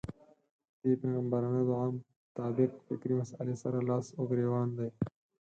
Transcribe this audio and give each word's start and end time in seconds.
دې 0.81 0.91
پيغمبرانه 1.01 1.61
دعا 1.69 1.85
مطابق 1.97 2.71
فکري 2.87 3.13
مسئلې 3.21 3.55
سره 3.63 3.79
لاس 3.89 4.05
و 4.17 4.21
ګرېوان 4.29 4.67
دی. 4.77 4.89